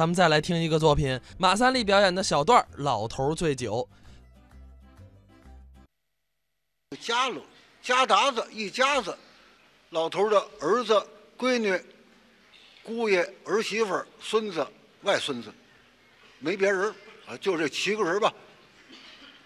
[0.00, 3.86] 咱们再来听一个作品，马三立表演的小段《老头醉酒》。
[6.98, 7.38] 家了，
[7.82, 9.14] 家达子一家子，
[9.90, 11.78] 老头的儿子、闺女、
[12.82, 14.66] 姑爷、儿媳妇、孙子、
[15.02, 15.52] 外孙子，
[16.38, 16.94] 没别人儿
[17.26, 18.32] 啊，就这七个人吧。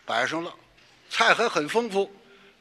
[0.07, 0.55] 摆上了，
[1.11, 2.09] 菜还很丰富，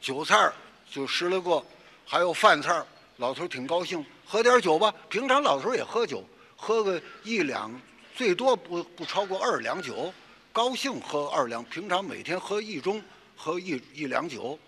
[0.00, 0.52] 酒菜儿
[0.90, 1.64] 就十来个，
[2.04, 2.84] 还有饭菜儿
[3.18, 4.92] 老头儿挺高兴，喝点酒吧。
[5.08, 6.24] 平常老头儿也喝酒，
[6.56, 7.70] 喝个一两，
[8.14, 10.12] 最多不不超过二两酒。
[10.52, 13.02] 高兴喝二两，平常每天喝一盅，
[13.36, 14.58] 喝一一两酒。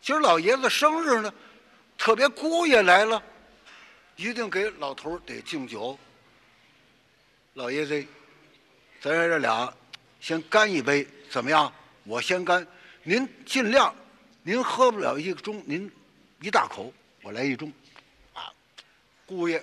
[0.00, 1.34] 今儿老爷子生日呢，
[1.98, 3.22] 特别姑爷来了，
[4.16, 5.98] 一定给老头得敬酒。
[7.52, 8.06] 老爷子，
[9.00, 9.72] 咱这俩
[10.20, 11.70] 先干一杯，怎么样？
[12.04, 12.66] 我先干，
[13.02, 13.94] 您尽量，
[14.42, 15.90] 您喝不了一盅，您
[16.40, 16.92] 一大口，
[17.22, 17.70] 我来一盅，
[18.32, 18.50] 啊，
[19.26, 19.62] 姑爷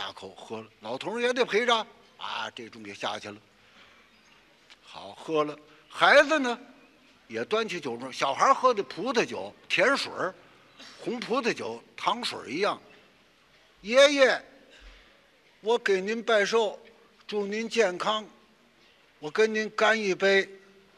[0.00, 1.76] 大口喝了，老头儿也得陪着，
[2.16, 3.36] 啊，这盅也下去了。
[4.82, 5.54] 好，喝了，
[5.90, 6.58] 孩子呢？
[7.28, 10.34] 也端起酒盅，小孩喝的葡萄酒，甜水儿，
[11.04, 12.80] 红葡萄酒，糖水一样。
[13.82, 14.42] 爷爷，
[15.60, 16.80] 我给您拜寿，
[17.26, 18.24] 祝您健康，
[19.18, 20.48] 我跟您干一杯。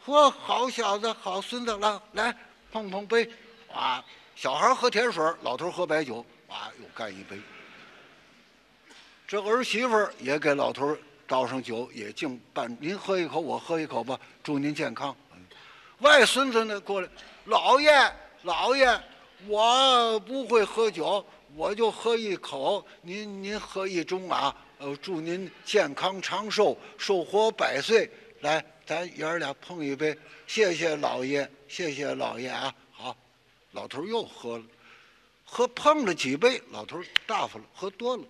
[0.06, 2.36] 嚯，好小子，好孙子，来来
[2.70, 3.28] 碰碰杯。
[3.72, 4.04] 啊，
[4.36, 7.36] 小孩喝甜水儿，老头喝白酒，啊，又干一杯。
[9.32, 10.94] 这儿媳妇儿也给老头
[11.26, 15.16] 倒上酒，也敬半，您喝一口，我喝一口吧，祝您健康。
[16.00, 17.08] 外孙子呢过来，
[17.46, 17.90] 老爷
[18.42, 18.86] 老爷，
[19.46, 21.24] 我不会喝酒，
[21.56, 28.10] 我就喝一口，您您喝一盅啊，呃，祝您健康长寿，寿活百岁。
[28.40, 30.14] 来，咱爷儿俩碰一杯，
[30.46, 32.74] 谢谢老爷，谢谢老爷啊。
[32.92, 33.16] 好，
[33.70, 34.64] 老头又喝了，
[35.46, 38.24] 喝碰了几杯，老头大发了，喝多了，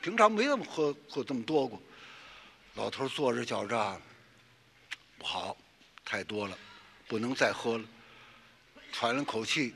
[0.00, 1.80] 平常没这么喝喝这么多过。
[2.74, 4.00] 老头坐着觉着，
[5.18, 5.56] 不好，
[6.04, 6.56] 太多了。
[7.08, 7.84] 不能再喝了，
[8.92, 9.74] 喘了口气，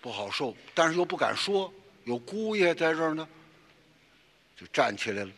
[0.00, 3.28] 不好受，但是又不敢说，有姑爷在这儿呢，
[4.56, 5.30] 就站起来了，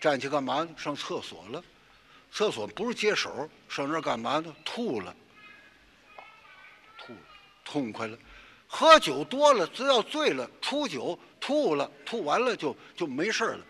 [0.00, 0.74] 站起干嘛呢？
[0.76, 1.62] 上厕所了，
[2.32, 4.52] 厕所不是接手，上那儿干嘛呢？
[4.64, 5.14] 吐了，
[6.98, 7.20] 吐了，
[7.64, 8.18] 痛快了，
[8.68, 13.60] 喝酒多了，只要醉了，出酒吐了，吐完了就就没事了，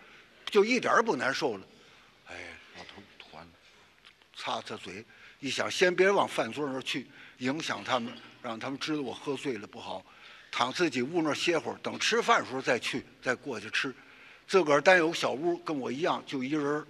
[0.45, 1.65] 就一点儿不难受了。
[2.27, 2.35] 哎，
[2.77, 3.51] 老头吐完了，
[4.35, 5.03] 擦擦嘴。
[5.39, 10.05] 一想，先别往饭桌那儿去，影响他们，让他们知道我喝醉了不好。
[10.51, 13.95] 躺自己屋那儿歇会儿，等吃饭时候再去，再过去吃。
[14.47, 16.85] 自个儿单有小屋，跟我一样，就一人儿。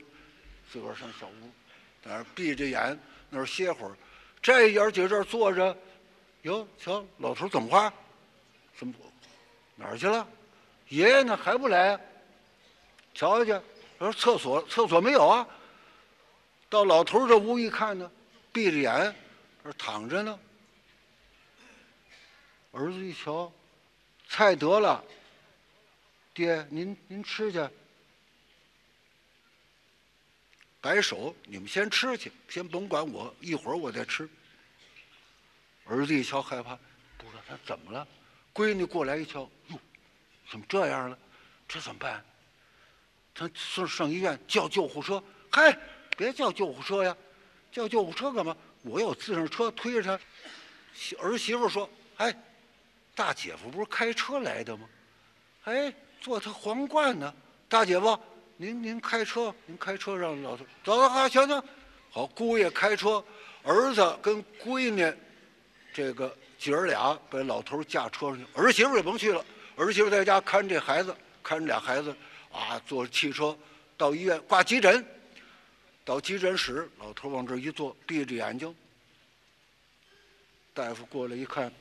[0.74, 1.52] 自个儿上小屋，
[2.03, 3.00] 在那儿闭着眼，
[3.30, 3.96] 那儿歇会儿。
[4.41, 5.78] 这爷儿几这儿坐着，
[6.49, 7.93] 哟，瞧老头怎么话？
[8.75, 8.93] 怎么
[9.75, 10.27] 哪儿去了？
[10.87, 11.37] 爷爷呢？
[11.37, 11.95] 还不来？
[13.13, 13.65] 瞧瞧去，
[13.99, 15.47] 说厕所厕所没有啊？
[16.67, 18.11] 到老头这屋一看呢。
[18.51, 19.15] 闭着眼，
[19.63, 20.39] 这躺着呢。
[22.71, 23.51] 儿子一瞧，
[24.27, 25.03] 菜得了，
[26.33, 27.63] 爹，您您吃去。
[30.81, 34.27] 摆手，你们先吃去，先甭管我，一会儿我再吃。
[35.89, 36.75] 儿子一瞧害怕，
[37.17, 38.07] 不知道他怎么了。
[38.53, 39.79] 闺女过来一瞧，哟，
[40.50, 41.17] 怎么这样了？
[41.67, 42.23] 这怎么办？
[43.33, 45.23] 他上上医院叫救护车。
[45.51, 45.75] 嗨，
[46.16, 47.16] 别叫救护车呀！
[47.72, 48.55] 叫救护车干嘛？
[48.83, 50.19] 我有自行车推着他。
[51.19, 52.35] 儿媳妇说：“哎，
[53.16, 54.88] 大姐夫不是开车来的吗？
[55.63, 57.33] 哎，坐他皇冠呢。
[57.67, 58.17] 大姐夫，
[58.57, 61.63] 您您开车，您开车让老头走走好，行行。
[62.11, 63.23] 好，姑爷开车，
[63.63, 65.13] 儿子跟闺女，
[65.94, 68.45] 这个姐儿俩把老头驾车上去。
[68.53, 69.45] 儿媳妇也甭去了，
[69.75, 72.16] 儿媳妇在家看着这孩子，看着俩孩子，
[72.51, 73.57] 啊，坐汽车
[73.97, 75.05] 到医院挂急诊。”
[76.05, 78.75] 到急诊室，老头往这一坐，闭着眼睛。
[80.73, 81.72] 大夫过来一看，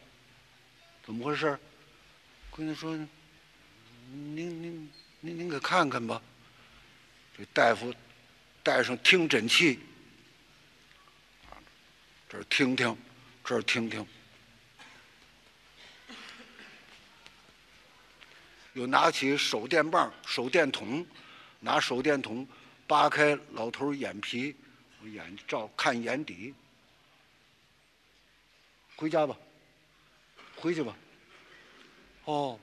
[1.03, 1.59] 怎么回事？
[2.51, 2.95] 闺女说
[4.13, 6.21] ：“您您您您给看看吧。”
[7.39, 7.95] 这大夫
[8.63, 9.79] 带上听诊器，
[12.29, 12.95] 这儿听听，
[13.49, 14.07] 这儿听听，
[18.75, 21.07] 又拿起手电棒、手电筒，
[21.59, 22.47] 拿手电筒。
[22.87, 24.55] 扒开老头眼皮，
[25.01, 26.53] 我眼照看眼底。
[28.97, 29.35] 回家吧，
[30.55, 30.95] 回去吧。
[32.27, 32.61] 哦，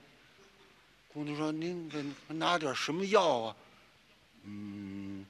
[1.12, 3.56] 姑娘说：“您给拿点什么药啊？”
[4.46, 5.26] 嗯，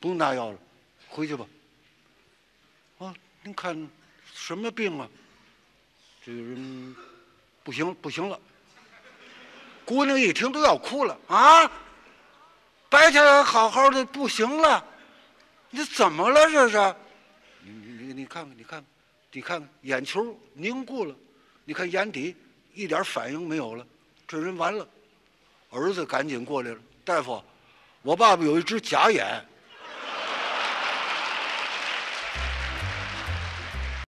[0.00, 0.58] 不用拿药了，
[1.08, 1.46] 回去吧。
[2.98, 3.14] 啊，
[3.44, 3.88] 您看
[4.34, 5.08] 什么病啊？
[6.24, 6.96] 这个人
[7.62, 8.38] 不行，不行了。
[9.84, 11.70] 姑娘一听都要哭了啊！
[12.88, 14.84] 白天还好好的，不行了，
[15.70, 16.94] 你怎么了这是？
[17.64, 18.84] 你你你你看看，你看看，
[19.32, 21.14] 你看看，眼球凝固了，
[21.64, 22.36] 你看眼底
[22.74, 23.86] 一点反应没有了，
[24.28, 24.86] 这人完了。
[25.70, 27.42] 儿子赶紧过来了，大夫，
[28.02, 29.44] 我爸爸有一只假眼，